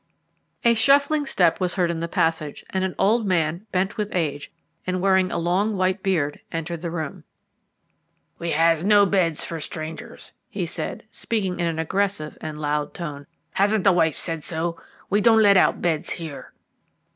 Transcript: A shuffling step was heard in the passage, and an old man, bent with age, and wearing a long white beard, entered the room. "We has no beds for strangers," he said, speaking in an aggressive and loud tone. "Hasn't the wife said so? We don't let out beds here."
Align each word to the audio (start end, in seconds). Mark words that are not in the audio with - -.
A 0.65 0.73
shuffling 0.73 1.27
step 1.27 1.59
was 1.59 1.75
heard 1.75 1.91
in 1.91 1.99
the 1.99 2.07
passage, 2.07 2.65
and 2.71 2.83
an 2.83 2.95
old 2.97 3.27
man, 3.27 3.67
bent 3.71 3.97
with 3.97 4.09
age, 4.15 4.51
and 4.87 4.99
wearing 4.99 5.31
a 5.31 5.37
long 5.37 5.77
white 5.77 6.01
beard, 6.01 6.39
entered 6.51 6.81
the 6.81 6.89
room. 6.89 7.23
"We 8.39 8.49
has 8.49 8.83
no 8.83 9.05
beds 9.05 9.45
for 9.45 9.61
strangers," 9.61 10.31
he 10.49 10.65
said, 10.65 11.03
speaking 11.11 11.59
in 11.59 11.67
an 11.67 11.77
aggressive 11.77 12.35
and 12.41 12.57
loud 12.59 12.95
tone. 12.95 13.27
"Hasn't 13.51 13.83
the 13.83 13.91
wife 13.93 14.17
said 14.17 14.43
so? 14.43 14.81
We 15.11 15.21
don't 15.21 15.43
let 15.43 15.55
out 15.55 15.83
beds 15.83 16.09
here." 16.13 16.51